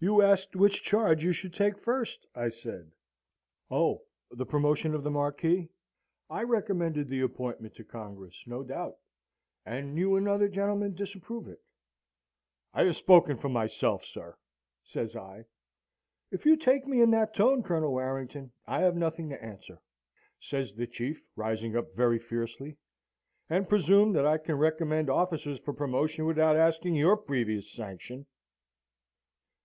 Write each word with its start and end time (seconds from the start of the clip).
"'You 0.00 0.22
asked 0.22 0.56
which 0.56 0.82
charge 0.82 1.22
you 1.22 1.30
should 1.32 1.54
take 1.54 1.78
first?' 1.78 2.26
I 2.34 2.48
said. 2.48 2.90
"'Ch, 3.70 3.74
the 4.32 4.46
promotion 4.48 4.94
of 4.94 5.04
the 5.04 5.10
Marquis? 5.10 5.68
I 6.28 6.42
recommended 6.42 7.06
the 7.08 7.20
appointment 7.20 7.74
to 7.76 7.84
Congress, 7.84 8.34
no 8.46 8.64
doubt; 8.64 8.96
and 9.64 9.96
you 9.96 10.16
and 10.16 10.26
other 10.26 10.48
gentlemen 10.48 10.94
disapprove 10.94 11.48
it.' 11.48 11.60
"'I 12.72 12.84
have 12.86 12.96
spoken 12.96 13.36
for 13.36 13.50
myself, 13.50 14.04
sir,' 14.06 14.36
says 14.82 15.14
I. 15.14 15.44
"'If 16.32 16.46
you 16.46 16.56
take 16.56 16.86
me 16.86 17.02
in 17.02 17.10
that 17.10 17.34
tone, 17.34 17.62
Colonel 17.62 17.92
Warrington, 17.92 18.50
I 18.66 18.80
have 18.80 18.96
nothing 18.96 19.28
to 19.28 19.44
answer!' 19.44 19.82
says 20.40 20.74
the 20.74 20.86
Chief, 20.86 21.22
rising 21.36 21.76
up 21.76 21.94
very 21.94 22.18
fiercely; 22.18 22.78
'and 23.50 23.68
presume 23.68 24.12
that 24.14 24.26
I 24.26 24.38
can 24.38 24.56
recommend 24.56 25.10
officers 25.10 25.60
for 25.60 25.74
promotion 25.74 26.24
without 26.24 26.56
asking 26.56 26.96
your 26.96 27.16
previous 27.18 27.70
sanction.' 27.70 28.26